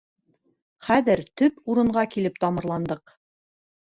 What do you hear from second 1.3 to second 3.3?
төп урынға килеп тамырландыҡ.